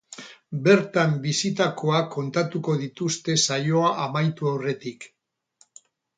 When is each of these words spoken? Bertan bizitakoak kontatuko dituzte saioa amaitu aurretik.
Bertan 0.67 1.11
bizitakoak 1.25 2.09
kontatuko 2.15 2.77
dituzte 2.85 3.37
saioa 3.51 3.93
amaitu 4.09 4.51
aurretik. 4.55 5.09